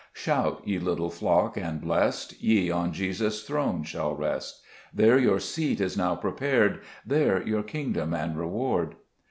[0.15, 5.39] 3 Shout, ye little flock and blest; Ye on Jesus' throne shall rest; There your
[5.39, 8.95] seat is now prepared, There your kingdom and reward.